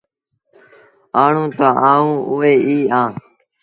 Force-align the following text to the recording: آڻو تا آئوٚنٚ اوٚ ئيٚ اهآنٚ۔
آڻو 1.23 1.43
تا 1.57 1.67
آئوٚنٚ 1.89 2.21
اوٚ 2.29 2.41
ئيٚ 2.47 2.89
اهآنٚ۔ 2.91 3.15